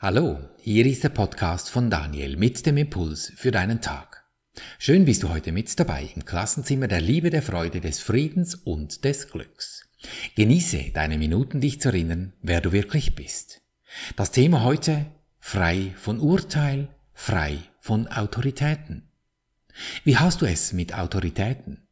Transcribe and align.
Hallo, 0.00 0.38
hier 0.60 0.86
ist 0.86 1.02
der 1.02 1.08
Podcast 1.08 1.70
von 1.70 1.90
Daniel 1.90 2.36
mit 2.36 2.64
dem 2.64 2.76
Impuls 2.76 3.32
für 3.34 3.50
deinen 3.50 3.80
Tag. 3.80 4.24
Schön 4.78 5.04
bist 5.04 5.24
du 5.24 5.28
heute 5.28 5.50
mit 5.50 5.76
dabei 5.76 6.08
im 6.14 6.24
Klassenzimmer 6.24 6.86
der 6.86 7.00
Liebe, 7.00 7.30
der 7.30 7.42
Freude, 7.42 7.80
des 7.80 7.98
Friedens 7.98 8.54
und 8.54 9.02
des 9.04 9.28
Glücks. 9.28 9.88
Genieße 10.36 10.92
deine 10.94 11.18
Minuten, 11.18 11.60
dich 11.60 11.80
zu 11.80 11.88
erinnern, 11.88 12.32
wer 12.42 12.60
du 12.60 12.70
wirklich 12.70 13.16
bist. 13.16 13.60
Das 14.14 14.30
Thema 14.30 14.62
heute 14.62 15.06
frei 15.40 15.92
von 15.96 16.20
Urteil, 16.20 16.90
frei 17.12 17.58
von 17.80 18.06
Autoritäten. 18.06 19.10
Wie 20.04 20.16
hast 20.16 20.42
du 20.42 20.46
es 20.46 20.72
mit 20.72 20.96
Autoritäten? 20.96 21.88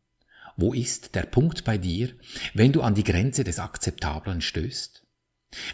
Wo 0.56 0.72
ist 0.72 1.16
der 1.16 1.24
Punkt 1.24 1.64
bei 1.64 1.76
dir, 1.76 2.10
wenn 2.54 2.70
du 2.70 2.82
an 2.82 2.94
die 2.94 3.02
Grenze 3.02 3.42
des 3.42 3.58
Akzeptablen 3.58 4.42
stößt? 4.42 5.05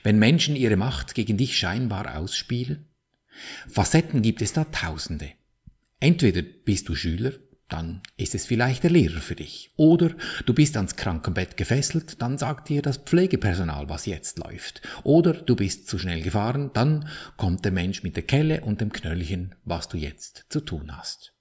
Wenn 0.02 0.18
Menschen 0.18 0.56
ihre 0.56 0.76
Macht 0.76 1.14
gegen 1.14 1.36
dich 1.36 1.56
scheinbar 1.56 2.16
ausspielen? 2.16 2.86
Facetten 3.68 4.22
gibt 4.22 4.42
es 4.42 4.52
da 4.52 4.64
tausende. 4.64 5.30
Entweder 6.00 6.42
bist 6.42 6.88
du 6.88 6.94
Schüler, 6.94 7.32
dann 7.72 8.02
ist 8.18 8.34
es 8.34 8.44
vielleicht 8.44 8.82
der 8.82 8.90
Lehrer 8.90 9.20
für 9.20 9.34
dich. 9.34 9.70
Oder 9.76 10.10
du 10.44 10.52
bist 10.52 10.76
ans 10.76 10.96
Krankenbett 10.96 11.56
gefesselt, 11.56 12.20
dann 12.20 12.36
sagt 12.36 12.68
dir 12.68 12.82
das 12.82 12.98
Pflegepersonal, 12.98 13.88
was 13.88 14.04
jetzt 14.04 14.38
läuft. 14.38 14.82
Oder 15.04 15.32
du 15.32 15.56
bist 15.56 15.88
zu 15.88 15.98
schnell 15.98 16.20
gefahren, 16.20 16.70
dann 16.74 17.08
kommt 17.38 17.64
der 17.64 17.72
Mensch 17.72 18.02
mit 18.02 18.16
der 18.16 18.24
Kelle 18.24 18.60
und 18.60 18.82
dem 18.82 18.92
Knöllchen, 18.92 19.54
was 19.64 19.88
du 19.88 19.96
jetzt 19.96 20.46
zu 20.50 20.60
tun 20.60 20.94
hast. 20.94 21.32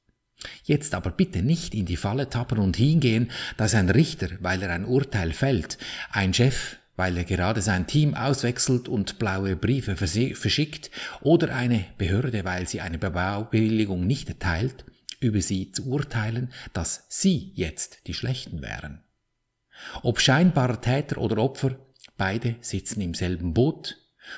Jetzt 0.63 0.95
aber 0.95 1.11
bitte 1.11 1.43
nicht 1.43 1.75
in 1.75 1.85
die 1.85 1.97
Falle 1.97 2.29
tappen 2.29 2.59
und 2.59 2.77
hingehen, 2.77 3.29
dass 3.57 3.75
ein 3.75 3.89
Richter, 3.89 4.29
weil 4.39 4.61
er 4.63 4.71
ein 4.71 4.85
Urteil 4.85 5.33
fällt, 5.33 5.77
ein 6.11 6.33
Chef, 6.33 6.77
weil 7.01 7.17
er 7.17 7.23
gerade 7.23 7.63
sein 7.63 7.87
Team 7.87 8.13
auswechselt 8.13 8.87
und 8.87 9.17
blaue 9.17 9.55
Briefe 9.55 9.95
verschickt, 9.95 10.91
oder 11.21 11.55
eine 11.55 11.83
Behörde, 11.97 12.45
weil 12.45 12.67
sie 12.67 12.79
eine 12.79 12.99
Baubewilligung 12.99 14.05
nicht 14.05 14.29
erteilt, 14.29 14.85
über 15.19 15.41
sie 15.41 15.71
zu 15.71 15.87
urteilen, 15.87 16.53
dass 16.73 17.07
sie 17.09 17.53
jetzt 17.55 18.05
die 18.05 18.13
Schlechten 18.13 18.61
wären. 18.61 19.01
Ob 20.03 20.19
scheinbarer 20.19 20.79
Täter 20.79 21.17
oder 21.17 21.39
Opfer, 21.39 21.75
beide 22.17 22.57
sitzen 22.61 23.01
im 23.01 23.15
selben 23.15 23.55
Boot 23.55 23.97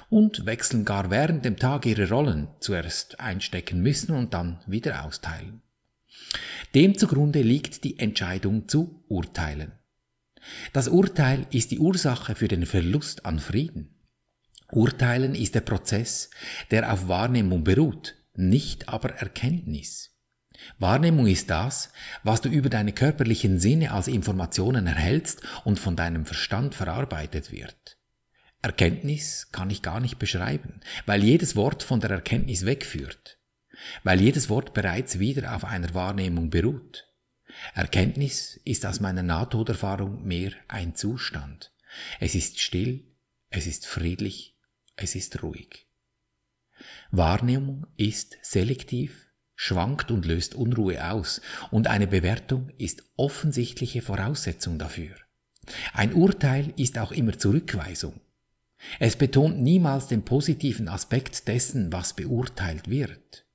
und 0.09 0.45
wechseln 0.45 0.85
gar 0.85 1.11
während 1.11 1.43
dem 1.43 1.57
Tag 1.57 1.85
ihre 1.85 2.07
Rollen, 2.07 2.47
zuerst 2.61 3.19
einstecken 3.19 3.81
müssen 3.81 4.15
und 4.15 4.33
dann 4.33 4.61
wieder 4.67 5.03
austeilen. 5.03 5.61
Dem 6.73 6.97
zugrunde 6.97 7.41
liegt 7.41 7.83
die 7.83 7.99
Entscheidung 7.99 8.69
zu 8.69 9.03
urteilen. 9.09 9.73
Das 10.73 10.87
Urteil 10.87 11.45
ist 11.51 11.71
die 11.71 11.79
Ursache 11.79 12.35
für 12.35 12.47
den 12.47 12.65
Verlust 12.65 13.25
an 13.25 13.39
Frieden. 13.39 13.99
Urteilen 14.71 15.35
ist 15.35 15.55
der 15.55 15.61
Prozess, 15.61 16.29
der 16.71 16.91
auf 16.91 17.07
Wahrnehmung 17.07 17.63
beruht, 17.63 18.15
nicht 18.33 18.89
aber 18.89 19.11
Erkenntnis. 19.11 20.11
Wahrnehmung 20.79 21.27
ist 21.27 21.49
das, 21.49 21.91
was 22.23 22.41
du 22.41 22.49
über 22.49 22.69
deine 22.69 22.93
körperlichen 22.93 23.59
Sinne 23.59 23.91
als 23.91 24.07
Informationen 24.07 24.87
erhältst 24.87 25.41
und 25.63 25.79
von 25.79 25.95
deinem 25.95 26.25
Verstand 26.25 26.75
verarbeitet 26.75 27.51
wird. 27.51 27.97
Erkenntnis 28.61 29.49
kann 29.51 29.69
ich 29.69 29.81
gar 29.81 29.99
nicht 29.99 30.19
beschreiben, 30.19 30.79
weil 31.05 31.23
jedes 31.23 31.55
Wort 31.55 31.83
von 31.83 31.99
der 31.99 32.11
Erkenntnis 32.11 32.65
wegführt, 32.65 33.37
weil 34.03 34.21
jedes 34.21 34.49
Wort 34.49 34.73
bereits 34.73 35.19
wieder 35.19 35.55
auf 35.55 35.65
einer 35.65 35.93
Wahrnehmung 35.93 36.49
beruht. 36.49 37.12
Erkenntnis 37.73 38.59
ist 38.65 38.85
aus 38.85 38.99
meiner 38.99 39.23
Nahtoderfahrung 39.23 40.23
mehr 40.23 40.51
ein 40.67 40.95
Zustand. 40.95 41.71
Es 42.19 42.35
ist 42.35 42.59
still, 42.59 43.05
es 43.49 43.67
ist 43.67 43.85
friedlich, 43.85 44.57
es 44.95 45.15
ist 45.15 45.43
ruhig. 45.43 45.87
Wahrnehmung 47.11 47.85
ist 47.95 48.37
selektiv, 48.41 49.27
schwankt 49.55 50.11
und 50.11 50.25
löst 50.25 50.55
Unruhe 50.55 51.11
aus, 51.11 51.41
und 51.71 51.87
eine 51.87 52.07
Bewertung 52.07 52.69
ist 52.77 53.03
offensichtliche 53.15 54.01
Voraussetzung 54.01 54.79
dafür. 54.79 55.15
Ein 55.93 56.13
Urteil 56.13 56.73
ist 56.77 56.97
auch 56.97 57.11
immer 57.11 57.37
Zurückweisung. 57.37 58.19
Es 58.99 59.15
betont 59.15 59.61
niemals 59.61 60.07
den 60.07 60.25
positiven 60.25 60.89
Aspekt 60.89 61.47
dessen, 61.47 61.93
was 61.93 62.13
beurteilt 62.13 62.89
wird. 62.89 63.45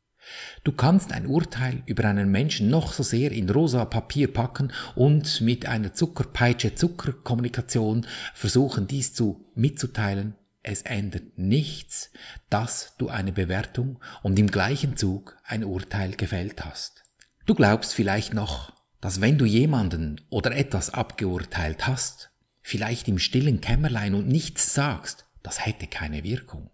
Du 0.65 0.73
kannst 0.73 1.13
ein 1.13 1.27
Urteil 1.27 1.83
über 1.87 2.05
einen 2.05 2.31
Menschen 2.31 2.69
noch 2.71 2.93
so 2.93 3.03
sehr 3.03 3.33
in 3.33 3.49
rosa 3.49 3.85
Papier 3.85 4.33
packen 4.33 4.73
und 4.95 5.41
mit 5.41 5.67
einer 5.67 5.95
Zuckerpeitsche 5.95 6.75
Zuckerkommunikation 6.75 8.07
versuchen, 8.35 8.87
dies 8.87 9.15
zu 9.15 9.45
mitzuteilen. 9.55 10.35
Es 10.63 10.83
ändert 10.83 11.39
nichts, 11.39 12.11
dass 12.51 12.95
du 12.99 13.09
eine 13.09 13.33
Bewertung 13.33 14.01
und 14.23 14.39
im 14.39 14.49
gleichen 14.51 14.97
Zug 14.97 15.37
ein 15.45 15.65
Urteil 15.65 16.13
gefällt 16.13 16.65
hast. 16.65 17.05
Du 17.47 17.55
glaubst 17.55 17.95
vielleicht 17.95 18.35
noch, 18.35 18.73
dass 19.01 19.21
wenn 19.21 19.39
du 19.39 19.45
jemanden 19.45 20.21
oder 20.29 20.55
etwas 20.55 20.91
abgeurteilt 20.91 21.87
hast, 21.87 22.31
vielleicht 22.61 23.09
im 23.09 23.19
stillen 23.19 23.61
Kämmerlein 23.61 24.15
und 24.15 24.29
nichts 24.29 24.75
sagst, 24.75 25.27
das 25.43 25.65
hätte 25.65 25.87
keine 25.87 26.25
Wirkung. 26.25 26.71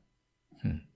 Hm. 0.61 0.89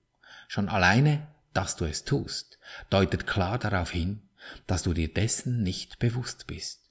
Schon 0.48 0.68
alleine 0.68 1.28
dass 1.58 1.74
du 1.74 1.86
es 1.86 2.04
tust, 2.04 2.60
deutet 2.88 3.26
klar 3.26 3.58
darauf 3.58 3.90
hin, 3.90 4.22
dass 4.68 4.84
du 4.84 4.94
dir 4.94 5.12
dessen 5.12 5.64
nicht 5.64 5.98
bewusst 5.98 6.46
bist. 6.46 6.88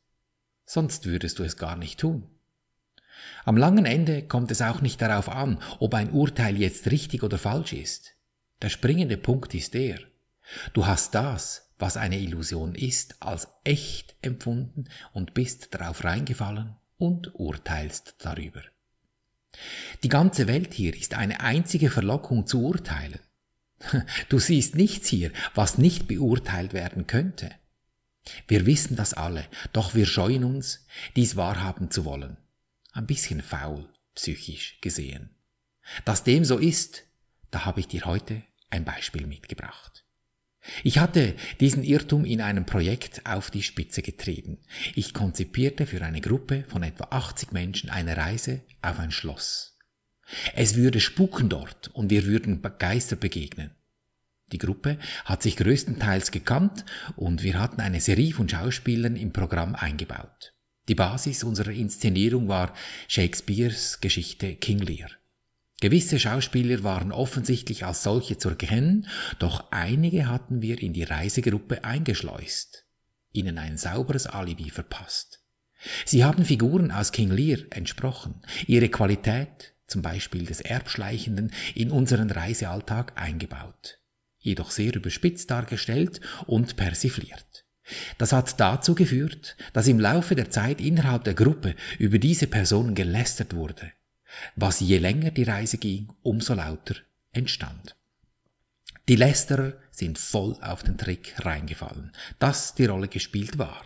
Sonst 0.66 1.06
würdest 1.06 1.40
du 1.40 1.44
es 1.44 1.56
gar 1.56 1.78
nicht 1.78 2.02
tun. 2.02 2.28
Am 3.46 3.56
langen 3.56 3.86
Ende 3.86 4.28
kommt 4.28 4.52
es 4.52 4.62
auch 4.62 4.82
nicht 4.82 5.02
darauf 5.02 5.30
an, 5.30 5.60
ob 5.80 5.94
ein 5.94 6.12
Urteil 6.12 6.58
jetzt 6.58 6.92
richtig 6.92 7.24
oder 7.24 7.38
falsch 7.38 7.72
ist. 7.72 8.18
Der 8.62 8.68
springende 8.68 9.16
Punkt 9.16 9.54
ist 9.54 9.74
der, 9.74 10.00
du 10.74 10.86
hast 10.86 11.16
das, 11.16 11.72
was 11.80 11.96
eine 11.96 12.20
Illusion 12.20 12.76
ist, 12.76 13.22
als 13.22 13.48
echt 13.64 14.18
empfunden 14.22 14.90
und 15.14 15.34
bist 15.34 15.74
darauf 15.76 16.04
reingefallen 16.04 16.76
und 16.98 17.34
urteilst 17.36 18.16
darüber. 18.20 18.64
Die 20.04 20.10
ganze 20.10 20.46
Welt 20.48 20.74
hier 20.74 20.94
ist 20.94 21.14
eine 21.14 21.40
einzige 21.40 21.90
Verlockung 21.90 22.46
zu 22.46 22.64
urteilen. 22.66 23.22
Du 24.30 24.40
siehst 24.40 24.76
nichts 24.76 25.08
hier, 25.08 25.32
was 25.54 25.78
nicht 25.78 26.08
beurteilt 26.08 26.74
werden 26.74 27.08
könnte. 27.08 27.52
Wir 28.48 28.66
wissen 28.66 28.96
das 28.96 29.14
alle, 29.14 29.46
doch 29.74 29.96
wir 29.96 30.06
scheuen 30.06 30.44
uns, 30.44 30.86
dies 31.16 31.36
wahrhaben 31.36 31.92
zu 31.92 32.04
wollen. 32.06 32.38
Ein 32.92 33.08
bisschen 33.08 33.42
faul, 33.42 33.88
psychisch 34.16 34.80
gesehen. 34.82 35.30
Dass 36.04 36.24
dem 36.24 36.44
so 36.44 36.58
ist, 36.58 37.04
da 37.52 37.66
habe 37.66 37.80
ich 37.80 37.88
dir 37.88 38.06
heute 38.06 38.44
ein 38.70 38.84
Beispiel 38.84 39.26
mitgebracht. 39.28 40.04
Ich 40.84 40.98
hatte 40.98 41.36
diesen 41.62 41.84
Irrtum 41.84 42.26
in 42.26 42.42
einem 42.42 42.66
Projekt 42.66 43.26
auf 43.26 43.52
die 43.52 43.64
Spitze 43.64 44.02
getrieben. 44.02 44.58
Ich 44.96 45.14
konzipierte 45.14 45.86
für 45.86 46.04
eine 46.04 46.20
Gruppe 46.20 46.66
von 46.68 46.84
etwa 46.84 47.06
80 47.12 47.52
Menschen 47.52 47.90
eine 47.90 48.18
Reise 48.18 48.62
auf 48.82 49.00
ein 49.00 49.12
Schloss. 49.12 49.77
Es 50.56 50.76
würde 50.76 51.00
spuken 51.00 51.50
dort 51.50 51.90
und 51.94 52.10
wir 52.10 52.26
würden 52.26 52.62
Geister 52.80 53.16
begegnen. 53.16 53.72
Die 54.52 54.58
Gruppe 54.58 54.98
hat 55.26 55.44
sich 55.44 55.58
größtenteils 55.58 56.32
gekannt 56.32 56.86
und 57.16 57.44
wir 57.44 57.60
hatten 57.60 57.82
eine 57.82 58.00
Serie 58.00 58.34
von 58.34 58.48
Schauspielern 58.48 59.16
im 59.16 59.34
Programm 59.34 59.76
eingebaut. 59.76 60.54
Die 60.88 60.96
Basis 60.96 61.44
unserer 61.44 61.72
Inszenierung 61.72 62.48
war 62.48 62.74
Shakespeares 63.10 64.00
Geschichte 64.00 64.56
King 64.56 64.80
Lear. 64.80 65.10
Gewisse 65.82 66.18
Schauspieler 66.18 66.84
waren 66.84 67.12
offensichtlich 67.12 67.86
als 67.86 68.04
solche 68.04 68.38
zu 68.38 68.50
erkennen, 68.50 69.08
doch 69.38 69.72
einige 69.72 70.28
hatten 70.28 70.62
wir 70.62 70.82
in 70.82 70.94
die 70.94 71.04
Reisegruppe 71.04 71.84
eingeschleust, 71.84 72.86
ihnen 73.32 73.58
ein 73.58 73.78
sauberes 73.78 74.26
Alibi 74.26 74.70
verpasst. 74.70 75.44
Sie 76.06 76.24
haben 76.24 76.46
Figuren 76.46 76.90
aus 76.90 77.12
King 77.12 77.32
Lear 77.32 77.60
entsprochen, 77.70 78.42
ihre 78.66 78.90
Qualität, 78.90 79.76
zum 79.88 80.02
Beispiel 80.02 80.46
des 80.46 80.62
Erbschleichenden, 80.62 81.52
in 81.76 81.92
unseren 81.92 82.30
Reisealltag 82.30 83.14
eingebaut, 83.16 84.00
jedoch 84.40 84.72
sehr 84.72 84.96
überspitzt 84.96 85.50
dargestellt 85.50 86.22
und 86.46 86.76
persifliert. 86.76 87.66
Das 88.18 88.34
hat 88.34 88.60
dazu 88.60 88.96
geführt, 88.96 89.56
dass 89.74 89.88
im 89.88 90.00
Laufe 90.00 90.36
der 90.36 90.50
Zeit 90.50 90.82
innerhalb 90.82 91.24
der 91.24 91.34
Gruppe 91.34 91.76
über 92.00 92.20
diese 92.20 92.48
Person 92.48 92.96
gelästert 92.96 93.56
wurde, 93.56 93.92
was 94.56 94.82
je 94.82 94.98
länger 94.98 95.32
die 95.32 95.44
Reise 95.44 95.78
ging, 95.78 96.12
umso 96.22 96.54
lauter 96.54 96.96
entstand. 97.32 97.96
Die 99.08 99.16
Lästerer 99.16 99.74
sind 99.90 100.18
voll 100.18 100.58
auf 100.62 100.84
den 100.84 100.98
Trick 100.98 101.34
reingefallen, 101.40 102.12
dass 102.40 102.76
die 102.76 102.86
Rolle 102.86 103.08
gespielt 103.08 103.58
war. 103.58 103.86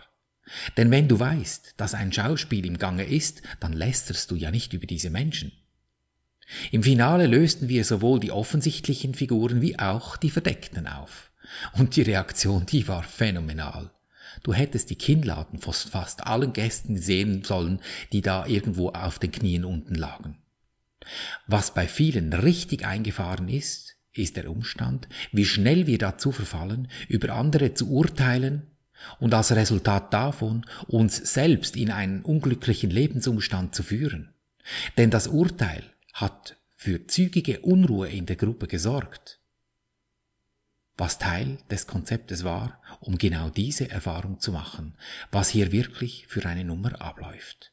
Denn 0.76 0.90
wenn 0.90 1.06
du 1.06 1.20
weißt, 1.20 1.74
dass 1.76 1.94
ein 1.94 2.12
Schauspiel 2.12 2.66
im 2.66 2.78
Gange 2.78 3.04
ist, 3.04 3.42
dann 3.60 3.72
lästerst 3.72 4.30
du 4.32 4.34
ja 4.34 4.50
nicht 4.50 4.72
über 4.72 4.86
diese 4.86 5.10
Menschen. 5.10 5.52
Im 6.70 6.82
Finale 6.82 7.26
lösten 7.26 7.68
wir 7.68 7.84
sowohl 7.84 8.20
die 8.20 8.32
offensichtlichen 8.32 9.14
Figuren 9.14 9.60
wie 9.60 9.78
auch 9.78 10.16
die 10.16 10.30
verdeckten 10.30 10.86
auf. 10.86 11.30
Und 11.74 11.96
die 11.96 12.02
Reaktion, 12.02 12.66
die 12.66 12.88
war 12.88 13.02
phänomenal. 13.02 13.90
Du 14.42 14.54
hättest 14.54 14.90
die 14.90 14.96
Kinnladen 14.96 15.58
fast, 15.58 15.90
fast 15.90 16.26
allen 16.26 16.52
Gästen 16.52 16.96
sehen 16.96 17.44
sollen, 17.44 17.80
die 18.12 18.22
da 18.22 18.46
irgendwo 18.46 18.90
auf 18.90 19.18
den 19.18 19.30
Knien 19.30 19.64
unten 19.64 19.94
lagen. 19.94 20.38
Was 21.46 21.74
bei 21.74 21.86
vielen 21.86 22.32
richtig 22.32 22.86
eingefahren 22.86 23.48
ist, 23.48 23.96
ist 24.14 24.36
der 24.36 24.50
Umstand, 24.50 25.08
wie 25.32 25.44
schnell 25.44 25.86
wir 25.86 25.98
dazu 25.98 26.32
verfallen, 26.32 26.88
über 27.08 27.34
andere 27.34 27.74
zu 27.74 27.90
urteilen 27.90 28.70
und 29.18 29.34
als 29.34 29.52
Resultat 29.52 30.12
davon 30.12 30.64
uns 30.86 31.16
selbst 31.16 31.76
in 31.76 31.90
einen 31.90 32.22
unglücklichen 32.22 32.90
Lebensumstand 32.90 33.74
zu 33.74 33.82
führen. 33.82 34.34
Denn 34.96 35.10
das 35.10 35.26
Urteil 35.26 35.82
hat 36.12 36.56
für 36.76 37.06
zügige 37.06 37.60
Unruhe 37.60 38.08
in 38.08 38.26
der 38.26 38.36
Gruppe 38.36 38.66
gesorgt, 38.66 39.40
was 40.96 41.18
Teil 41.18 41.58
des 41.70 41.86
Konzeptes 41.86 42.44
war, 42.44 42.80
um 43.00 43.18
genau 43.18 43.50
diese 43.50 43.90
Erfahrung 43.90 44.40
zu 44.40 44.52
machen, 44.52 44.96
was 45.30 45.48
hier 45.48 45.72
wirklich 45.72 46.26
für 46.28 46.44
eine 46.44 46.64
Nummer 46.64 47.00
abläuft. 47.00 47.72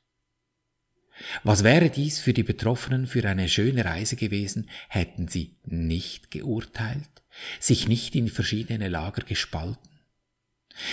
Was 1.43 1.63
wäre 1.63 1.89
dies 1.89 2.19
für 2.19 2.33
die 2.33 2.43
Betroffenen 2.43 3.07
für 3.07 3.27
eine 3.27 3.49
schöne 3.49 3.83
Reise 3.83 4.15
gewesen, 4.15 4.69
hätten 4.87 5.27
sie 5.27 5.57
nicht 5.65 6.31
geurteilt, 6.31 7.09
sich 7.59 7.87
nicht 7.87 8.15
in 8.15 8.29
verschiedene 8.29 8.87
Lager 8.87 9.23
gespalten, 9.23 9.88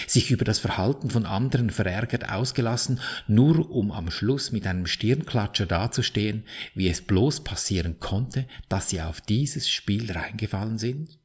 sich 0.07 0.31
über 0.31 0.45
das 0.45 0.59
Verhalten 0.59 1.11
von 1.11 1.27
anderen 1.27 1.71
verärgert 1.71 2.29
ausgelassen, 2.29 3.01
nur 3.27 3.71
um 3.71 3.93
am 3.93 4.11
Schluss 4.11 4.53
mit 4.53 4.67
einem 4.67 4.87
Stirnklatscher 4.87 5.67
dazustehen, 5.67 6.45
wie 6.75 6.89
es 6.89 7.03
bloß 7.03 7.45
passieren 7.45 8.01
konnte, 8.01 8.47
dass 8.69 8.91
sie 8.91 9.01
auf 9.01 9.21
dieses 9.21 9.69
Spiel 9.69 10.11
reingefallen 10.11 10.79
sind? 10.79 11.19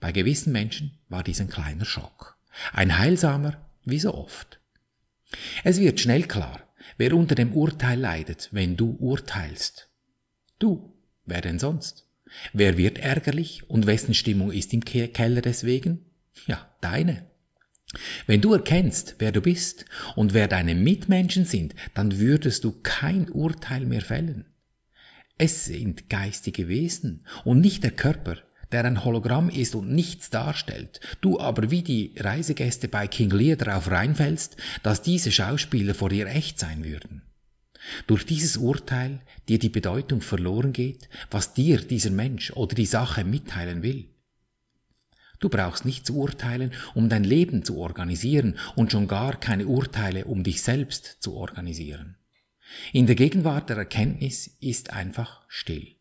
Bei 0.00 0.12
gewissen 0.12 0.52
Menschen 0.52 0.98
war 1.08 1.22
dies 1.22 1.40
ein 1.40 1.48
kleiner 1.48 1.84
Schock, 1.84 2.36
ein 2.72 2.98
heilsamer 2.98 3.64
wie 3.84 4.00
so 4.00 4.14
oft. 4.14 4.60
Es 5.64 5.80
wird 5.80 6.00
schnell 6.00 6.24
klar, 6.24 6.60
wer 6.98 7.14
unter 7.14 7.34
dem 7.34 7.52
Urteil 7.52 7.98
leidet, 7.98 8.48
wenn 8.52 8.76
du 8.76 8.96
urteilst. 8.98 9.88
Du, 10.58 10.92
wer 11.24 11.40
denn 11.40 11.58
sonst? 11.58 12.06
Wer 12.52 12.76
wird 12.76 12.98
ärgerlich 12.98 13.68
und 13.68 13.86
wessen 13.86 14.14
Stimmung 14.14 14.50
ist 14.50 14.72
im 14.72 14.84
Keller 14.84 15.42
deswegen? 15.42 16.06
Ja, 16.46 16.68
deine. 16.80 17.31
Wenn 18.26 18.40
du 18.40 18.52
erkennst, 18.54 19.16
wer 19.18 19.32
du 19.32 19.40
bist 19.40 19.84
und 20.16 20.34
wer 20.34 20.48
deine 20.48 20.74
Mitmenschen 20.74 21.44
sind, 21.44 21.74
dann 21.94 22.18
würdest 22.18 22.64
du 22.64 22.72
kein 22.82 23.28
Urteil 23.28 23.84
mehr 23.84 24.02
fällen. 24.02 24.46
Es 25.38 25.64
sind 25.64 26.08
geistige 26.08 26.68
Wesen 26.68 27.26
und 27.44 27.60
nicht 27.60 27.82
der 27.82 27.90
Körper, 27.90 28.38
der 28.70 28.84
ein 28.84 29.04
Hologramm 29.04 29.50
ist 29.50 29.74
und 29.74 29.90
nichts 29.90 30.30
darstellt, 30.30 31.00
du 31.20 31.38
aber 31.38 31.70
wie 31.70 31.82
die 31.82 32.14
Reisegäste 32.16 32.88
bei 32.88 33.06
King 33.06 33.30
Lear 33.30 33.56
darauf 33.56 33.90
reinfällst, 33.90 34.56
dass 34.82 35.02
diese 35.02 35.30
Schauspieler 35.30 35.94
vor 35.94 36.08
dir 36.08 36.26
echt 36.26 36.58
sein 36.58 36.84
würden. 36.84 37.22
Durch 38.06 38.24
dieses 38.24 38.56
Urteil 38.56 39.20
dir 39.48 39.58
die 39.58 39.68
Bedeutung 39.68 40.20
verloren 40.20 40.72
geht, 40.72 41.08
was 41.30 41.54
dir 41.54 41.78
dieser 41.78 42.10
Mensch 42.10 42.52
oder 42.52 42.74
die 42.74 42.86
Sache 42.86 43.24
mitteilen 43.24 43.82
will. 43.82 44.11
Du 45.42 45.48
brauchst 45.48 45.84
nicht 45.84 46.06
zu 46.06 46.16
urteilen, 46.18 46.72
um 46.94 47.08
dein 47.08 47.24
Leben 47.24 47.64
zu 47.64 47.76
organisieren 47.76 48.56
und 48.76 48.92
schon 48.92 49.08
gar 49.08 49.38
keine 49.38 49.66
Urteile, 49.66 50.24
um 50.24 50.44
dich 50.44 50.62
selbst 50.62 51.16
zu 51.18 51.34
organisieren. 51.34 52.16
In 52.92 53.06
der 53.06 53.16
Gegenwart 53.16 53.68
der 53.68 53.76
Erkenntnis 53.76 54.46
ist 54.60 54.92
einfach 54.92 55.42
still. 55.48 55.96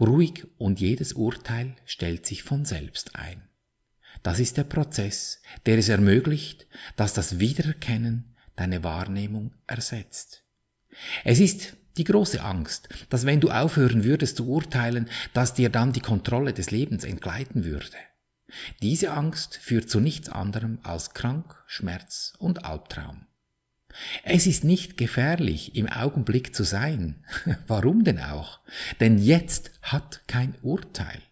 Ruhig 0.00 0.44
und 0.58 0.80
jedes 0.80 1.12
Urteil 1.12 1.76
stellt 1.84 2.26
sich 2.26 2.42
von 2.42 2.64
selbst 2.64 3.14
ein. 3.14 3.42
Das 4.24 4.40
ist 4.40 4.56
der 4.56 4.64
Prozess, 4.64 5.40
der 5.64 5.78
es 5.78 5.88
ermöglicht, 5.88 6.66
dass 6.96 7.14
das 7.14 7.38
Wiedererkennen 7.38 8.34
deine 8.56 8.82
Wahrnehmung 8.82 9.54
ersetzt. 9.68 10.42
Es 11.22 11.38
ist 11.38 11.76
die 11.96 12.04
große 12.04 12.42
Angst, 12.42 12.88
dass 13.08 13.24
wenn 13.24 13.38
du 13.40 13.50
aufhören 13.50 14.02
würdest 14.02 14.38
zu 14.38 14.48
urteilen, 14.48 15.08
dass 15.32 15.54
dir 15.54 15.70
dann 15.70 15.92
die 15.92 16.00
Kontrolle 16.00 16.52
des 16.52 16.72
Lebens 16.72 17.04
entgleiten 17.04 17.64
würde. 17.64 17.96
Diese 18.82 19.12
Angst 19.12 19.56
führt 19.56 19.90
zu 19.90 20.00
nichts 20.00 20.28
anderem 20.28 20.78
als 20.82 21.14
Krank, 21.14 21.62
Schmerz 21.66 22.34
und 22.38 22.64
Albtraum. 22.64 23.26
Es 24.22 24.46
ist 24.46 24.64
nicht 24.64 24.96
gefährlich, 24.96 25.74
im 25.74 25.88
Augenblick 25.88 26.54
zu 26.54 26.64
sein. 26.64 27.24
Warum 27.66 28.04
denn 28.04 28.20
auch? 28.20 28.60
Denn 29.00 29.18
jetzt 29.18 29.70
hat 29.82 30.22
kein 30.26 30.54
Urteil. 30.62 31.22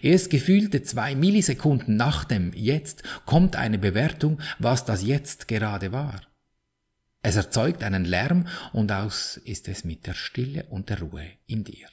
Erst 0.00 0.30
gefühlte 0.30 0.82
zwei 0.82 1.14
Millisekunden 1.14 1.96
nach 1.96 2.24
dem 2.24 2.52
Jetzt 2.54 3.02
kommt 3.26 3.56
eine 3.56 3.78
Bewertung, 3.78 4.40
was 4.58 4.84
das 4.84 5.02
Jetzt 5.02 5.48
gerade 5.48 5.92
war. 5.92 6.22
Es 7.22 7.36
erzeugt 7.36 7.82
einen 7.82 8.04
Lärm 8.04 8.46
und 8.72 8.90
aus 8.92 9.36
ist 9.36 9.68
es 9.68 9.84
mit 9.84 10.06
der 10.06 10.14
Stille 10.14 10.64
und 10.70 10.88
der 10.88 11.00
Ruhe 11.00 11.26
in 11.46 11.64
dir. 11.64 11.88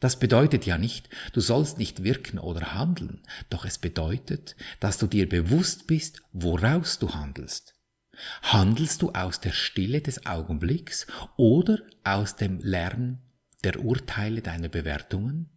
Das 0.00 0.18
bedeutet 0.18 0.66
ja 0.66 0.76
nicht, 0.76 1.08
du 1.32 1.40
sollst 1.40 1.78
nicht 1.78 2.02
wirken 2.02 2.38
oder 2.38 2.74
handeln, 2.74 3.22
doch 3.48 3.64
es 3.64 3.78
bedeutet, 3.78 4.56
dass 4.80 4.98
du 4.98 5.06
dir 5.06 5.28
bewusst 5.28 5.86
bist, 5.86 6.22
woraus 6.32 6.98
du 6.98 7.14
handelst. 7.14 7.74
Handelst 8.42 9.02
du 9.02 9.10
aus 9.12 9.40
der 9.40 9.52
Stille 9.52 10.00
des 10.00 10.26
Augenblicks 10.26 11.06
oder 11.36 11.78
aus 12.04 12.36
dem 12.36 12.60
Lärm 12.60 13.18
der 13.64 13.84
Urteile 13.84 14.42
deiner 14.42 14.68
Bewertungen? 14.68 15.48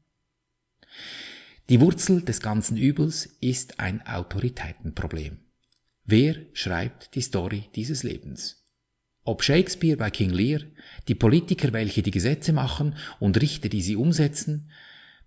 Die 1.69 1.81
Wurzel 1.81 2.21
des 2.21 2.39
ganzen 2.39 2.77
Übels 2.77 3.25
ist 3.41 3.79
ein 3.79 4.05
Autoritätenproblem. 4.07 5.39
Wer 6.05 6.37
schreibt 6.53 7.15
die 7.15 7.21
Story 7.21 7.69
dieses 7.75 8.03
Lebens? 8.03 8.66
Ob 9.27 9.43
Shakespeare 9.43 9.97
bei 9.97 10.09
King 10.09 10.29
Lear, 10.29 10.61
die 11.09 11.13
Politiker, 11.13 11.73
welche 11.73 12.01
die 12.01 12.11
Gesetze 12.11 12.53
machen 12.53 12.95
und 13.19 13.41
Richter, 13.41 13.67
die 13.67 13.81
sie 13.81 13.97
umsetzen, 13.97 14.71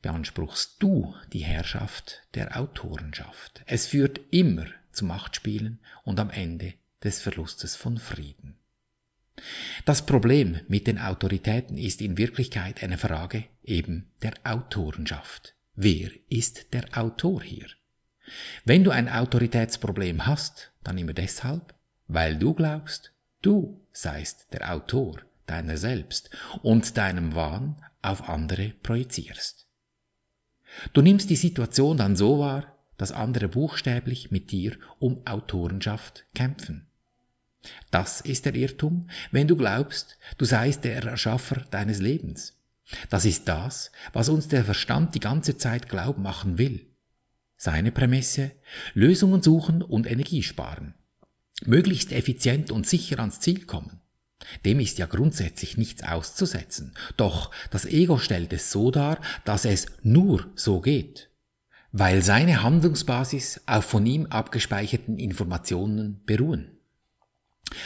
beanspruchst 0.01 0.77
du 0.79 1.15
die 1.35 1.45
Herrschaft 1.45 2.23
der 2.33 2.59
Autorenschaft. 2.59 3.61
Es 3.67 3.89
führt 3.89 4.19
immer 4.31 4.65
zu 4.91 5.05
Machtspielen 5.05 5.81
und 6.03 6.19
am 6.19 6.31
Ende 6.31 6.73
des 7.05 7.21
Verlustes 7.21 7.77
von 7.77 7.99
Frieden. 7.99 8.57
Das 9.85 10.07
Problem 10.07 10.61
mit 10.67 10.87
den 10.87 10.99
Autoritäten 10.99 11.77
ist 11.77 12.01
in 12.01 12.17
Wirklichkeit 12.17 12.83
eine 12.83 12.97
Frage 12.97 13.45
eben 13.63 14.11
der 14.23 14.33
Autorenschaft. 14.45 15.55
Wer 15.75 16.09
ist 16.31 16.73
der 16.73 16.87
Autor 16.97 17.43
hier? 17.43 17.67
Wenn 18.65 18.83
du 18.83 18.93
ein 18.93 19.11
Autoritätsproblem 19.11 20.27
hast, 20.27 20.73
dann 20.85 20.97
immer 20.97 21.13
deshalb, 21.13 21.75
weil 22.09 22.39
du 22.39 22.55
glaubst, 22.55 23.13
du 23.43 23.81
seist 23.93 24.53
der 24.53 24.73
Autor 24.73 25.21
deiner 25.47 25.77
selbst 25.77 26.31
und 26.63 26.97
deinem 26.97 27.35
Wahn 27.35 27.77
auf 28.03 28.29
andere 28.29 28.73
projizierst. 28.83 29.67
Du 30.93 31.03
nimmst 31.03 31.29
die 31.31 31.37
Situation 31.37 31.97
dann 31.97 32.17
so 32.17 32.39
wahr, 32.39 32.77
dass 32.97 33.13
andere 33.13 33.49
buchstäblich 33.49 34.31
mit 34.31 34.51
dir 34.51 34.77
um 34.99 35.27
Autorenschaft 35.27 36.25
kämpfen. 36.35 36.87
Das 37.91 38.21
ist 38.21 38.47
der 38.47 38.55
Irrtum, 38.55 39.11
wenn 39.33 39.49
du 39.49 39.57
glaubst, 39.57 40.19
du 40.39 40.45
seist 40.45 40.85
der 40.85 41.03
Erschaffer 41.03 41.67
deines 41.71 41.99
Lebens. 41.99 42.57
Das 43.09 43.25
ist 43.25 43.49
das, 43.49 43.91
was 44.13 44.29
uns 44.29 44.49
der 44.49 44.65
Verstand 44.65 45.15
die 45.15 45.21
ganze 45.21 45.57
Zeit 45.57 45.89
glauben 45.89 46.23
machen 46.23 46.59
will. 46.59 46.87
Seine 47.57 47.93
Prämisse, 47.93 48.53
Lösungen 48.95 49.43
suchen 49.43 49.83
und 49.83 50.11
Energie 50.11 50.43
sparen 50.43 50.95
möglichst 51.67 52.13
effizient 52.13 52.71
und 52.71 52.87
sicher 52.87 53.19
ans 53.19 53.41
Ziel 53.41 53.65
kommen. 53.65 54.01
Dem 54.65 54.81
ist 54.81 54.99
ja 54.99 55.07
grundsätzlich 55.07 55.77
nichts 55.77 56.03
auszusetzen. 56.03 56.95
Doch 57.17 57.51
das 57.71 57.85
Ego 57.85 58.19
stellt 58.19 58.53
es 58.53 58.71
so 58.71 58.91
dar, 58.91 59.21
dass 59.45 59.65
es 59.65 59.87
nur 60.03 60.51
so 60.55 60.81
geht, 60.81 61.31
weil 61.93 62.23
seine 62.23 62.63
Handlungsbasis 62.63 63.61
auf 63.67 63.85
von 63.85 64.07
ihm 64.07 64.27
abgespeicherten 64.27 65.19
Informationen 65.19 66.23
beruhen. 66.25 66.77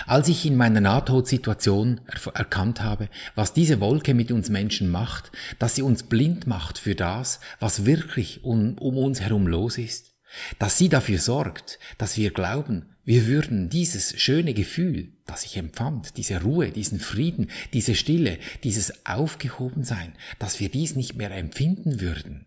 Als 0.06 0.28
ich 0.28 0.46
in 0.46 0.56
meiner 0.56 0.80
Nahtodsituation 0.80 2.00
erkannt 2.32 2.80
habe, 2.80 3.10
was 3.34 3.52
diese 3.52 3.80
Wolke 3.80 4.14
mit 4.14 4.32
uns 4.32 4.48
Menschen 4.48 4.88
macht, 4.88 5.30
dass 5.58 5.74
sie 5.74 5.82
uns 5.82 6.04
blind 6.04 6.46
macht 6.46 6.78
für 6.78 6.94
das, 6.94 7.40
was 7.60 7.84
wirklich 7.84 8.44
um, 8.44 8.78
um 8.78 8.96
uns 8.96 9.20
herum 9.20 9.46
los 9.46 9.76
ist, 9.76 10.14
dass 10.58 10.78
sie 10.78 10.88
dafür 10.88 11.18
sorgt, 11.18 11.78
dass 11.98 12.16
wir 12.16 12.30
glauben, 12.30 12.93
wir 13.04 13.26
würden 13.26 13.68
dieses 13.68 14.18
schöne 14.20 14.54
Gefühl, 14.54 15.12
das 15.26 15.44
ich 15.44 15.56
empfand, 15.56 16.16
diese 16.16 16.42
Ruhe, 16.42 16.70
diesen 16.70 17.00
Frieden, 17.00 17.50
diese 17.72 17.94
Stille, 17.94 18.38
dieses 18.62 19.04
Aufgehobensein, 19.04 20.14
dass 20.38 20.58
wir 20.58 20.70
dies 20.70 20.96
nicht 20.96 21.14
mehr 21.14 21.30
empfinden 21.30 22.00
würden. 22.00 22.46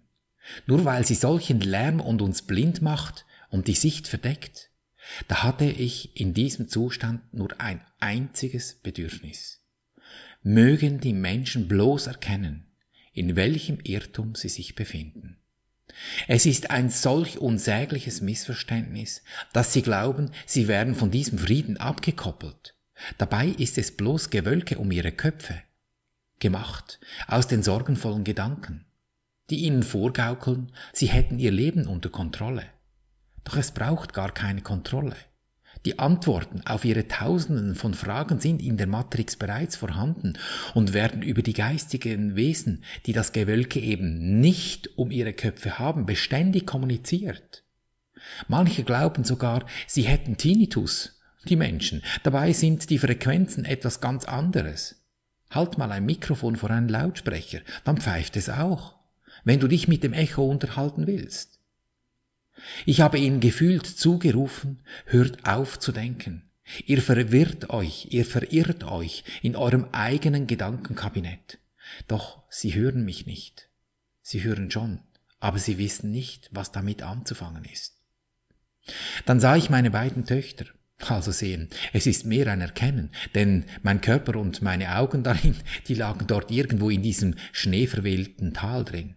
Nur 0.65 0.85
weil 0.85 1.05
sie 1.05 1.15
solchen 1.15 1.59
Lärm 1.59 1.99
und 1.99 2.21
uns 2.21 2.41
blind 2.41 2.81
macht 2.81 3.25
und 3.49 3.67
die 3.67 3.75
Sicht 3.75 4.07
verdeckt, 4.07 4.71
da 5.27 5.43
hatte 5.43 5.65
ich 5.65 6.19
in 6.19 6.33
diesem 6.33 6.67
Zustand 6.67 7.33
nur 7.33 7.61
ein 7.61 7.81
einziges 7.99 8.75
Bedürfnis. 8.75 9.61
Mögen 10.41 10.99
die 10.99 11.13
Menschen 11.13 11.67
bloß 11.67 12.07
erkennen, 12.07 12.65
in 13.13 13.35
welchem 13.35 13.79
Irrtum 13.83 14.35
sie 14.35 14.49
sich 14.49 14.75
befinden. 14.75 15.36
Es 16.27 16.45
ist 16.45 16.69
ein 16.69 16.89
solch 16.89 17.39
unsägliches 17.39 18.21
Missverständnis, 18.21 19.23
dass 19.53 19.73
sie 19.73 19.81
glauben, 19.81 20.31
sie 20.45 20.67
werden 20.67 20.95
von 20.95 21.11
diesem 21.11 21.39
Frieden 21.39 21.77
abgekoppelt. 21.77 22.75
Dabei 23.17 23.47
ist 23.47 23.77
es 23.77 23.95
bloß 23.95 24.29
Gewölke 24.29 24.77
um 24.77 24.91
ihre 24.91 25.11
Köpfe, 25.11 25.61
gemacht 26.39 26.99
aus 27.27 27.47
den 27.47 27.63
sorgenvollen 27.63 28.23
Gedanken. 28.23 28.83
die 29.49 29.63
ihnen 29.63 29.83
vorgaukeln, 29.83 30.71
sie 30.91 31.07
hätten 31.07 31.39
ihr 31.39 31.51
Leben 31.51 31.87
unter 31.87 32.09
Kontrolle. 32.09 32.65
Doch 33.45 33.55
es 33.55 33.71
braucht 33.71 34.13
gar 34.13 34.33
keine 34.33 34.61
Kontrolle. 34.61 35.15
Die 35.85 35.99
Antworten 35.99 36.61
auf 36.65 36.85
ihre 36.85 37.07
Tausenden 37.07 37.75
von 37.75 37.93
Fragen 37.93 38.39
sind 38.39 38.61
in 38.61 38.77
der 38.77 38.87
Matrix 38.87 39.35
bereits 39.35 39.75
vorhanden 39.75 40.37
und 40.73 40.93
werden 40.93 41.21
über 41.21 41.41
die 41.41 41.53
geistigen 41.53 42.35
Wesen, 42.35 42.83
die 43.05 43.13
das 43.13 43.31
Gewölke 43.31 43.79
eben 43.79 44.39
nicht 44.39 44.97
um 44.97 45.11
ihre 45.11 45.33
Köpfe 45.33 45.79
haben, 45.79 46.05
beständig 46.05 46.65
kommuniziert. 46.65 47.63
Manche 48.47 48.83
glauben 48.83 49.23
sogar, 49.23 49.65
sie 49.85 50.03
hätten 50.03 50.37
Tinnitus, 50.37 51.19
die 51.47 51.55
Menschen. 51.55 52.03
Dabei 52.23 52.53
sind 52.53 52.89
die 52.89 52.99
Frequenzen 52.99 53.65
etwas 53.65 54.01
ganz 54.01 54.25
anderes. 54.25 55.03
Halt 55.49 55.77
mal 55.77 55.91
ein 55.91 56.05
Mikrofon 56.05 56.57
vor 56.57 56.71
einen 56.71 56.89
Lautsprecher, 56.89 57.59
dann 57.85 57.97
pfeift 57.97 58.35
es 58.35 58.49
auch, 58.49 58.95
wenn 59.45 59.59
du 59.59 59.67
dich 59.67 59.87
mit 59.87 60.03
dem 60.03 60.13
Echo 60.13 60.45
unterhalten 60.45 61.07
willst. 61.07 61.56
Ich 62.85 63.01
habe 63.01 63.17
ihnen 63.19 63.39
gefühlt 63.39 63.85
zugerufen, 63.85 64.83
hört 65.05 65.45
auf 65.47 65.79
zu 65.79 65.91
denken. 65.91 66.43
Ihr 66.85 67.01
verwirrt 67.01 67.69
euch, 67.69 68.07
ihr 68.11 68.25
verirrt 68.25 68.83
euch 68.83 69.23
in 69.41 69.55
eurem 69.55 69.85
eigenen 69.91 70.47
Gedankenkabinett. 70.47 71.59
Doch 72.07 72.43
sie 72.49 72.75
hören 72.75 73.05
mich 73.05 73.25
nicht. 73.25 73.69
Sie 74.21 74.43
hören 74.43 74.69
schon, 74.69 74.99
aber 75.39 75.59
sie 75.59 75.77
wissen 75.77 76.11
nicht, 76.11 76.49
was 76.51 76.71
damit 76.71 77.03
anzufangen 77.03 77.63
ist. 77.63 77.95
Dann 79.25 79.39
sah 79.39 79.55
ich 79.55 79.69
meine 79.69 79.91
beiden 79.91 80.25
Töchter. 80.25 80.65
Also 80.99 81.31
sehen, 81.31 81.69
es 81.93 82.07
ist 82.07 82.25
mehr 82.25 82.47
ein 82.47 82.59
Erkennen, 82.59 83.11
denn 83.35 83.65
mein 83.83 84.01
Körper 84.01 84.35
und 84.35 84.63
meine 84.63 84.97
Augen 84.97 85.23
darin, 85.23 85.55
die 85.87 85.93
lagen 85.93 86.25
dort 86.25 86.49
irgendwo 86.49 86.89
in 86.89 87.03
diesem 87.03 87.35
schneeverwählten 87.51 88.53
Tal 88.53 88.83
drin. 88.83 89.16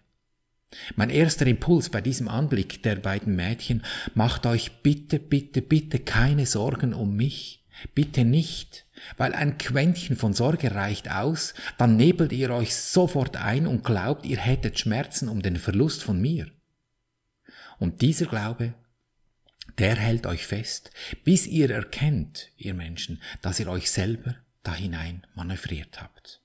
Mein 0.94 1.10
erster 1.10 1.46
Impuls 1.46 1.88
bei 1.88 2.00
diesem 2.00 2.28
Anblick 2.28 2.82
der 2.82 2.96
beiden 2.96 3.34
Mädchen, 3.34 3.82
macht 4.14 4.46
euch 4.46 4.82
bitte, 4.82 5.18
bitte, 5.18 5.62
bitte 5.62 5.98
keine 5.98 6.46
Sorgen 6.46 6.94
um 6.94 7.16
mich. 7.16 7.60
Bitte 7.94 8.24
nicht, 8.24 8.86
weil 9.16 9.32
ein 9.34 9.56
Quäntchen 9.56 10.16
von 10.16 10.34
Sorge 10.34 10.74
reicht 10.74 11.10
aus, 11.10 11.54
dann 11.78 11.96
nebelt 11.96 12.32
ihr 12.32 12.50
euch 12.50 12.74
sofort 12.74 13.36
ein 13.36 13.66
und 13.66 13.84
glaubt, 13.84 14.26
ihr 14.26 14.38
hättet 14.38 14.78
Schmerzen 14.78 15.28
um 15.28 15.40
den 15.40 15.56
Verlust 15.56 16.02
von 16.02 16.20
mir. 16.20 16.50
Und 17.78 18.02
dieser 18.02 18.26
Glaube, 18.26 18.74
der 19.78 19.96
hält 19.96 20.26
euch 20.26 20.46
fest, 20.46 20.90
bis 21.24 21.46
ihr 21.46 21.70
erkennt, 21.70 22.50
ihr 22.58 22.74
Menschen, 22.74 23.22
dass 23.40 23.60
ihr 23.60 23.68
euch 23.68 23.90
selber 23.90 24.36
da 24.62 24.74
hinein 24.74 25.26
manövriert 25.34 26.02
habt. 26.02 26.39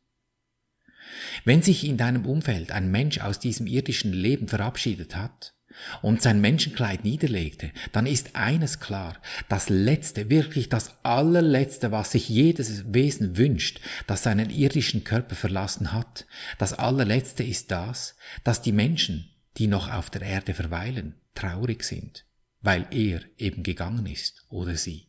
Wenn 1.43 1.61
sich 1.61 1.85
in 1.85 1.97
deinem 1.97 2.25
Umfeld 2.25 2.71
ein 2.71 2.91
Mensch 2.91 3.19
aus 3.19 3.39
diesem 3.39 3.67
irdischen 3.67 4.13
Leben 4.13 4.47
verabschiedet 4.47 5.15
hat 5.15 5.53
und 6.01 6.21
sein 6.21 6.41
Menschenkleid 6.41 7.03
niederlegte, 7.03 7.71
dann 7.91 8.05
ist 8.05 8.35
eines 8.35 8.79
klar, 8.79 9.17
das 9.49 9.69
Letzte, 9.69 10.29
wirklich 10.29 10.69
das 10.69 11.03
allerletzte, 11.03 11.91
was 11.91 12.11
sich 12.11 12.29
jedes 12.29 12.93
Wesen 12.93 13.37
wünscht, 13.37 13.81
das 14.07 14.23
seinen 14.23 14.49
irdischen 14.49 15.03
Körper 15.03 15.35
verlassen 15.35 15.91
hat, 15.91 16.25
das 16.57 16.73
allerletzte 16.73 17.43
ist 17.43 17.71
das, 17.71 18.15
dass 18.43 18.61
die 18.61 18.71
Menschen, 18.71 19.29
die 19.57 19.67
noch 19.67 19.91
auf 19.91 20.09
der 20.09 20.21
Erde 20.21 20.53
verweilen, 20.53 21.15
traurig 21.33 21.83
sind, 21.83 22.25
weil 22.61 22.87
er 22.91 23.21
eben 23.37 23.63
gegangen 23.63 24.05
ist 24.05 24.45
oder 24.49 24.75
sie. 24.75 25.07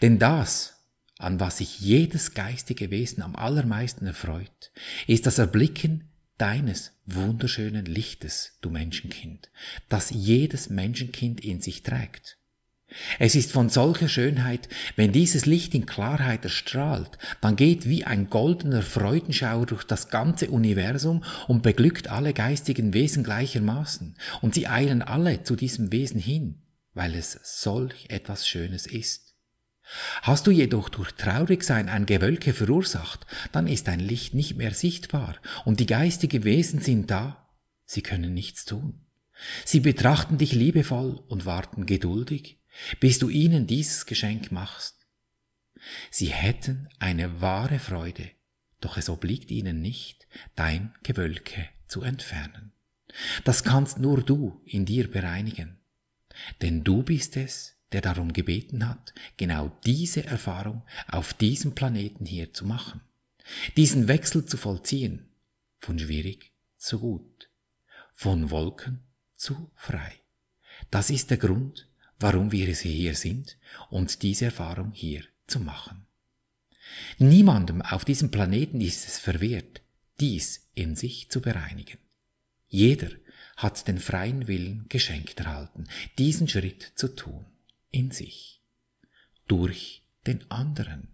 Denn 0.00 0.18
das, 0.18 0.81
an 1.22 1.40
was 1.40 1.58
sich 1.58 1.80
jedes 1.80 2.34
geistige 2.34 2.90
Wesen 2.90 3.22
am 3.22 3.36
allermeisten 3.36 4.06
erfreut, 4.06 4.72
ist 5.06 5.26
das 5.26 5.38
Erblicken 5.38 6.08
deines 6.38 6.92
wunderschönen 7.06 7.84
Lichtes, 7.84 8.58
du 8.60 8.70
Menschenkind, 8.70 9.50
das 9.88 10.10
jedes 10.10 10.70
Menschenkind 10.70 11.40
in 11.40 11.60
sich 11.60 11.82
trägt. 11.82 12.38
Es 13.18 13.34
ist 13.34 13.52
von 13.52 13.68
solcher 13.68 14.08
Schönheit, 14.08 14.68
wenn 14.96 15.12
dieses 15.12 15.46
Licht 15.46 15.74
in 15.74 15.86
Klarheit 15.86 16.44
erstrahlt, 16.44 17.16
dann 17.40 17.56
geht 17.56 17.88
wie 17.88 18.04
ein 18.04 18.28
goldener 18.28 18.82
Freudenschauer 18.82 19.66
durch 19.66 19.84
das 19.84 20.08
ganze 20.08 20.50
Universum 20.50 21.24
und 21.48 21.62
beglückt 21.62 22.08
alle 22.08 22.34
geistigen 22.34 22.92
Wesen 22.92 23.24
gleichermaßen, 23.24 24.16
und 24.40 24.54
sie 24.54 24.66
eilen 24.66 25.00
alle 25.00 25.42
zu 25.42 25.56
diesem 25.56 25.92
Wesen 25.92 26.20
hin, 26.20 26.62
weil 26.92 27.14
es 27.14 27.38
solch 27.42 28.06
etwas 28.08 28.46
Schönes 28.46 28.86
ist. 28.86 29.21
Hast 30.22 30.46
du 30.46 30.50
jedoch 30.50 30.88
durch 30.88 31.12
Traurigsein 31.12 31.88
ein 31.88 32.06
Gewölke 32.06 32.54
verursacht, 32.54 33.26
dann 33.52 33.66
ist 33.66 33.88
dein 33.88 34.00
Licht 34.00 34.34
nicht 34.34 34.56
mehr 34.56 34.72
sichtbar 34.72 35.36
und 35.64 35.80
die 35.80 35.86
geistigen 35.86 36.44
Wesen 36.44 36.80
sind 36.80 37.10
da, 37.10 37.48
sie 37.84 38.02
können 38.02 38.34
nichts 38.34 38.64
tun. 38.64 39.04
Sie 39.64 39.80
betrachten 39.80 40.38
dich 40.38 40.52
liebevoll 40.52 41.22
und 41.28 41.46
warten 41.46 41.86
geduldig, 41.86 42.60
bis 43.00 43.18
du 43.18 43.28
ihnen 43.28 43.66
dieses 43.66 44.06
Geschenk 44.06 44.52
machst. 44.52 45.06
Sie 46.10 46.28
hätten 46.28 46.88
eine 46.98 47.40
wahre 47.40 47.78
Freude, 47.78 48.30
doch 48.80 48.96
es 48.96 49.08
obliegt 49.08 49.50
ihnen 49.50 49.80
nicht, 49.80 50.26
dein 50.54 50.94
Gewölke 51.02 51.68
zu 51.86 52.02
entfernen. 52.02 52.72
Das 53.44 53.64
kannst 53.64 53.98
nur 53.98 54.22
du 54.22 54.62
in 54.64 54.86
dir 54.86 55.10
bereinigen, 55.10 55.80
denn 56.62 56.84
du 56.84 57.02
bist 57.02 57.36
es, 57.36 57.76
der 57.92 58.00
darum 58.00 58.32
gebeten 58.32 58.88
hat, 58.88 59.14
genau 59.36 59.70
diese 59.84 60.24
Erfahrung 60.24 60.82
auf 61.08 61.34
diesem 61.34 61.74
Planeten 61.74 62.26
hier 62.26 62.52
zu 62.52 62.66
machen. 62.66 63.00
Diesen 63.76 64.08
Wechsel 64.08 64.46
zu 64.46 64.56
vollziehen, 64.56 65.28
von 65.80 65.98
schwierig 65.98 66.52
zu 66.76 67.00
gut, 67.00 67.50
von 68.12 68.50
Wolken 68.50 69.00
zu 69.34 69.70
frei. 69.74 70.20
Das 70.90 71.10
ist 71.10 71.30
der 71.30 71.38
Grund, 71.38 71.88
warum 72.18 72.52
wir 72.52 72.66
hier 72.66 73.14
sind 73.14 73.58
und 73.90 74.22
diese 74.22 74.46
Erfahrung 74.46 74.92
hier 74.92 75.24
zu 75.46 75.60
machen. 75.60 76.06
Niemandem 77.18 77.82
auf 77.82 78.04
diesem 78.04 78.30
Planeten 78.30 78.80
ist 78.80 79.06
es 79.06 79.18
verwehrt, 79.18 79.82
dies 80.20 80.68
in 80.74 80.94
sich 80.94 81.30
zu 81.30 81.40
bereinigen. 81.40 81.98
Jeder 82.68 83.10
hat 83.56 83.86
den 83.86 83.98
freien 83.98 84.46
Willen 84.46 84.86
geschenkt 84.88 85.40
erhalten, 85.40 85.84
diesen 86.18 86.48
Schritt 86.48 86.92
zu 86.96 87.08
tun 87.14 87.44
in 87.92 88.10
sich, 88.10 88.60
durch 89.46 90.02
den 90.26 90.50
anderen, 90.50 91.08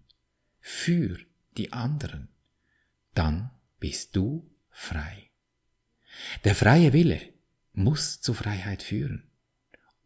für 0.60 1.18
die 1.56 1.72
anderen, 1.72 2.28
dann 3.14 3.50
bist 3.80 4.16
du 4.16 4.50
frei. 4.70 5.30
Der 6.44 6.54
freie 6.54 6.92
Wille 6.92 7.20
muss 7.72 8.20
zur 8.20 8.34
Freiheit 8.34 8.82
führen. 8.82 9.24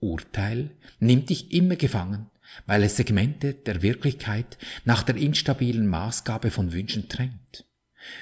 Urteil 0.01 0.77
nimmt 0.99 1.31
dich 1.31 1.53
immer 1.53 1.77
gefangen, 1.77 2.31
weil 2.67 2.83
es 2.83 2.97
Segmente 2.97 3.55
der 3.55 3.83
Wirklichkeit 3.83 4.59
nach 4.85 5.03
der 5.03 5.17
instabilen 5.17 5.87
Maßgabe 5.87 6.51
von 6.51 6.73
Wünschen 6.73 7.09
trennt. 7.09 7.67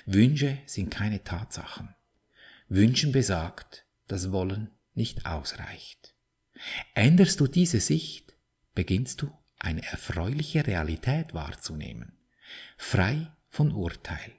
Wünsche 0.06 0.58
sind 0.66 0.90
keine 0.90 1.24
Tatsachen. 1.24 1.94
Wünschen 2.68 3.12
besagt, 3.12 3.86
dass 4.06 4.30
Wollen 4.30 4.70
nicht 4.94 5.26
ausreicht. 5.26 6.14
Änderst 6.94 7.40
du 7.40 7.46
diese 7.46 7.80
Sicht, 7.80 8.29
beginnst 8.74 9.22
du 9.22 9.32
eine 9.58 9.82
erfreuliche 9.84 10.66
Realität 10.66 11.34
wahrzunehmen, 11.34 12.12
frei 12.76 13.30
von 13.48 13.72
Urteil, 13.72 14.32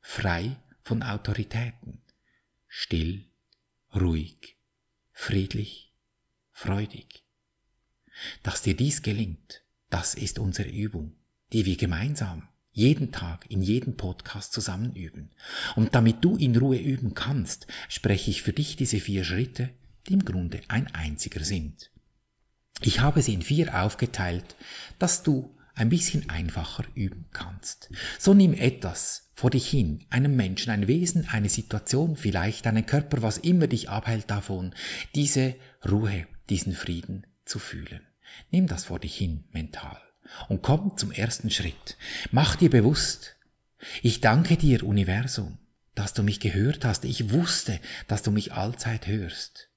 frei 0.00 0.56
von 0.82 1.02
Autoritäten, 1.02 2.02
still, 2.66 3.24
ruhig, 3.94 4.56
friedlich, 5.12 5.92
freudig. 6.52 7.24
Dass 8.42 8.62
dir 8.62 8.76
dies 8.76 9.02
gelingt, 9.02 9.62
das 9.90 10.14
ist 10.14 10.38
unsere 10.38 10.68
Übung, 10.68 11.16
die 11.52 11.64
wir 11.64 11.76
gemeinsam 11.76 12.48
jeden 12.72 13.10
Tag 13.10 13.50
in 13.50 13.62
jedem 13.62 13.96
Podcast 13.96 14.52
zusammen 14.52 14.94
üben. 14.94 15.30
Und 15.74 15.94
damit 15.94 16.24
du 16.24 16.36
in 16.36 16.56
Ruhe 16.56 16.78
üben 16.78 17.14
kannst, 17.14 17.66
spreche 17.88 18.30
ich 18.30 18.42
für 18.42 18.52
dich 18.52 18.76
diese 18.76 19.00
vier 19.00 19.24
Schritte, 19.24 19.70
die 20.06 20.12
im 20.14 20.24
Grunde 20.24 20.60
ein 20.68 20.86
einziger 20.94 21.42
sind. 21.42 21.90
Ich 22.82 23.00
habe 23.00 23.22
sie 23.22 23.34
in 23.34 23.42
vier 23.42 23.82
aufgeteilt, 23.82 24.56
dass 24.98 25.22
du 25.22 25.54
ein 25.74 25.88
bisschen 25.88 26.28
einfacher 26.28 26.84
üben 26.94 27.26
kannst. 27.32 27.90
So 28.18 28.34
nimm 28.34 28.52
etwas 28.52 29.30
vor 29.34 29.50
dich 29.50 29.68
hin, 29.68 30.04
einen 30.10 30.34
Menschen, 30.34 30.70
ein 30.70 30.88
Wesen, 30.88 31.28
eine 31.28 31.48
Situation, 31.48 32.16
vielleicht 32.16 32.66
einen 32.66 32.86
Körper, 32.86 33.22
was 33.22 33.38
immer 33.38 33.68
dich 33.68 33.88
abhält 33.88 34.30
davon, 34.30 34.74
diese 35.14 35.54
Ruhe, 35.88 36.26
diesen 36.48 36.72
Frieden 36.72 37.26
zu 37.44 37.60
fühlen. 37.60 38.00
Nimm 38.50 38.66
das 38.66 38.84
vor 38.86 38.98
dich 38.98 39.16
hin, 39.16 39.44
mental. 39.52 40.00
Und 40.48 40.62
komm 40.62 40.96
zum 40.96 41.12
ersten 41.12 41.50
Schritt. 41.50 41.96
Mach 42.32 42.56
dir 42.56 42.70
bewusst, 42.70 43.36
ich 44.02 44.20
danke 44.20 44.56
dir, 44.56 44.82
Universum, 44.82 45.58
dass 45.94 46.12
du 46.12 46.22
mich 46.22 46.40
gehört 46.40 46.84
hast. 46.84 47.04
Ich 47.04 47.30
wusste, 47.30 47.80
dass 48.08 48.22
du 48.22 48.30
mich 48.30 48.52
allzeit 48.52 49.06
hörst. 49.06 49.68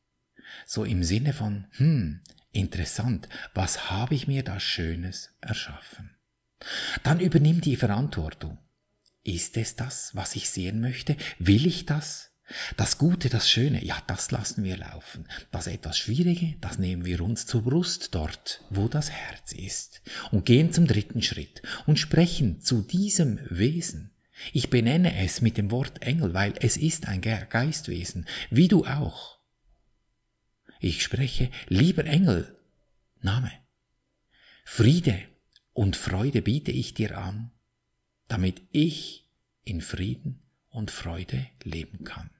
So 0.65 0.84
im 0.84 1.03
Sinne 1.03 1.34
von, 1.34 1.67
hm, 1.72 2.22
Interessant, 2.51 3.29
was 3.53 3.89
habe 3.89 4.13
ich 4.13 4.27
mir 4.27 4.43
da 4.43 4.60
Schönes 4.60 5.29
erschaffen? 5.39 6.15
Dann 7.03 7.20
übernimm 7.20 7.62
die 7.62 7.75
Verantwortung. 7.75 8.58
Ist 9.24 9.55
es 9.58 9.75
das, 9.75 10.15
was 10.15 10.36
ich 10.36 10.50
sehen 10.50 10.81
möchte? 10.81 11.15
Will 11.39 11.65
ich 11.65 11.86
das? 11.86 12.31
Das 12.75 12.98
Gute, 12.98 13.29
das 13.29 13.50
Schöne, 13.50 13.84
ja, 13.86 13.98
das 14.08 14.31
lassen 14.31 14.63
wir 14.63 14.75
laufen. 14.75 15.27
Das 15.51 15.67
etwas 15.67 15.98
Schwierige, 15.98 16.55
das 16.60 16.77
nehmen 16.77 17.05
wir 17.05 17.22
uns 17.22 17.46
zur 17.46 17.63
Brust 17.63 18.13
dort, 18.13 18.63
wo 18.70 18.89
das 18.89 19.10
Herz 19.10 19.53
ist, 19.53 20.01
und 20.31 20.46
gehen 20.46 20.74
zum 20.74 20.88
dritten 20.88 21.22
Schritt 21.22 21.62
und 21.86 22.00
sprechen 22.00 22.60
zu 22.60 22.81
diesem 22.81 23.39
Wesen. 23.50 24.12
Ich 24.51 24.70
benenne 24.70 25.15
es 25.17 25.41
mit 25.41 25.58
dem 25.58 25.72
Wort 25.72 26.01
Engel, 26.01 26.34
weil 26.34 26.53
es 26.60 26.75
ist 26.75 27.08
ein 27.08 27.22
Geistwesen, 27.22 28.27
wie 28.50 28.67
du 28.67 28.86
auch. 28.86 29.40
Ich 30.84 31.04
spreche, 31.04 31.52
lieber 31.68 32.06
Engel, 32.06 32.58
Name. 33.22 33.52
Friede 34.66 35.22
und 35.74 35.96
Freude 35.96 36.42
biete 36.42 36.72
ich 36.72 36.96
dir 36.96 37.20
an, 37.20 37.52
damit 38.28 38.64
ich 38.72 39.30
in 39.64 39.82
Frieden 39.82 40.42
und 40.70 40.90
Freude 40.90 41.46
leben 41.64 42.04
kann. 42.04 42.32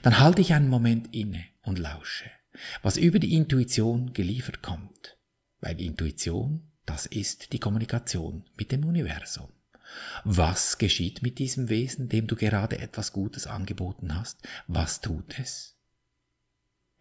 Dann 0.00 0.18
halte 0.18 0.40
ich 0.40 0.54
einen 0.54 0.70
Moment 0.70 1.14
inne 1.14 1.44
und 1.60 1.78
lausche, 1.78 2.30
was 2.80 2.96
über 2.96 3.18
die 3.18 3.34
Intuition 3.34 4.14
geliefert 4.14 4.62
kommt, 4.62 5.18
weil 5.60 5.78
Intuition, 5.78 6.72
das 6.86 7.04
ist 7.04 7.52
die 7.52 7.60
Kommunikation 7.60 8.48
mit 8.56 8.72
dem 8.72 8.86
Universum. 8.86 9.50
Was 10.24 10.78
geschieht 10.78 11.20
mit 11.20 11.38
diesem 11.38 11.68
Wesen, 11.68 12.08
dem 12.08 12.26
du 12.26 12.36
gerade 12.36 12.78
etwas 12.78 13.12
Gutes 13.12 13.46
angeboten 13.46 14.18
hast? 14.18 14.40
Was 14.66 15.02
tut 15.02 15.38
es? 15.38 15.76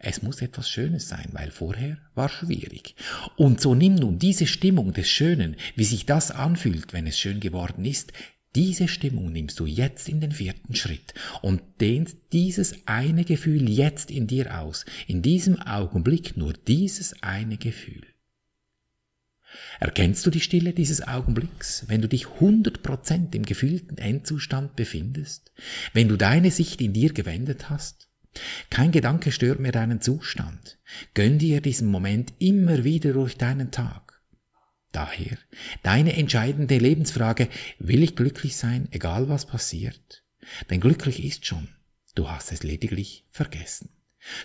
Es 0.04 0.24
muss 0.24 0.42
etwas 0.42 0.68
Schönes 0.68 1.08
sein, 1.08 1.28
weil 1.32 1.52
vorher 1.52 1.98
war 2.16 2.28
schwierig. 2.28 2.96
Und 3.38 3.62
so 3.62 3.76
nimm 3.76 3.94
nun 3.94 4.18
diese 4.18 4.48
Stimmung 4.48 4.94
des 4.94 5.08
Schönen, 5.08 5.56
wie 5.76 5.84
sich 5.84 6.08
das 6.08 6.32
anfühlt, 6.32 6.92
wenn 6.92 7.06
es 7.06 7.20
schön 7.20 7.40
geworden 7.40 7.86
ist, 7.86 8.12
diese 8.56 8.88
Stimmung 8.88 9.32
nimmst 9.32 9.60
du 9.60 9.68
jetzt 9.68 10.10
in 10.10 10.20
den 10.20 10.32
vierten 10.32 10.76
Schritt 10.76 11.14
und 11.44 11.62
dehnst 11.80 12.18
dieses 12.34 12.88
eine 12.88 13.26
Gefühl 13.26 13.70
jetzt 13.70 14.10
in 14.10 14.26
dir 14.26 14.60
aus, 14.60 14.86
in 15.06 15.22
diesem 15.22 15.62
Augenblick 15.62 16.36
nur 16.36 16.54
dieses 16.54 17.22
eine 17.22 17.58
Gefühl. 17.58 18.08
Erkennst 19.80 20.26
du 20.26 20.32
die 20.32 20.42
Stille 20.42 20.74
dieses 20.74 21.08
Augenblicks, 21.08 21.86
wenn 21.88 22.02
du 22.02 22.08
dich 22.08 22.26
100% 22.26 23.36
im 23.36 23.44
gefühlten 23.44 24.00
Endzustand 24.00 24.76
befindest, 24.76 25.52
wenn 25.94 26.08
du 26.08 26.18
deine 26.18 26.50
Sicht 26.50 26.82
in 26.82 26.94
dir 26.94 27.14
gewendet 27.14 27.70
hast? 27.70 28.11
Kein 28.70 28.92
Gedanke 28.92 29.32
stört 29.32 29.60
mehr 29.60 29.72
deinen 29.72 30.02
Zustand. 30.02 30.80
Gönn 31.14 31.38
dir 31.38 31.62
diesen 31.62 31.90
Moment 31.90 32.34
immer 32.40 32.84
wieder 32.84 33.14
durch 33.14 33.38
deinen 33.38 33.72
Tag. 33.72 34.22
Daher 34.92 35.38
deine 35.84 36.18
entscheidende 36.18 36.78
Lebensfrage, 36.78 37.48
will 37.80 38.04
ich 38.04 38.16
glücklich 38.16 38.58
sein, 38.58 38.88
egal 38.92 39.30
was 39.30 39.46
passiert? 39.46 40.24
Denn 40.70 40.82
glücklich 40.82 41.24
ist 41.24 41.46
schon, 41.46 41.70
du 42.16 42.30
hast 42.30 42.52
es 42.52 42.64
lediglich 42.64 43.26
vergessen. 43.32 43.90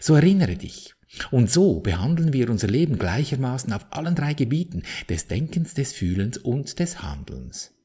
So 0.01 0.15
erinnere 0.15 0.57
dich. 0.57 0.95
Und 1.31 1.51
so 1.51 1.81
behandeln 1.81 2.33
wir 2.33 2.51
unser 2.51 2.67
Leben 2.67 2.99
gleichermaßen 2.99 3.73
auf 3.73 3.87
allen 3.91 4.15
drei 4.15 4.35
Gebieten 4.35 4.83
des 5.09 5.29
Denkens, 5.29 5.75
des 5.75 5.93
Fühlens 5.93 6.37
und 6.39 6.79
des 6.79 7.03
Handelns. 7.03 7.76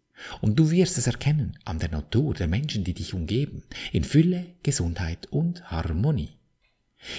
Und 0.42 0.58
du 0.58 0.72
wirst 0.72 0.98
es 0.98 1.08
erkennen 1.08 1.58
an 1.66 1.80
der 1.80 1.90
Natur 1.90 2.34
der 2.34 2.48
Menschen, 2.48 2.84
die 2.84 2.94
dich 2.94 3.14
umgeben, 3.14 3.64
in 3.92 4.04
Fülle, 4.04 4.46
Gesundheit 4.64 5.28
und 5.32 5.64
Harmonie. 5.72 6.30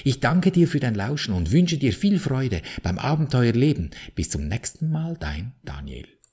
Ich 0.04 0.20
danke 0.20 0.52
dir 0.52 0.68
für 0.68 0.80
dein 0.80 0.94
Lauschen 0.94 1.34
und 1.34 1.50
wünsche 1.50 1.78
dir 1.78 1.92
viel 1.92 2.18
Freude 2.18 2.62
beim 2.82 2.98
Abenteuerleben. 2.98 3.90
Bis 4.14 4.30
zum 4.30 4.46
nächsten 4.46 4.90
Mal, 4.90 5.16
dein 5.18 5.52
Daniel. 5.64 6.12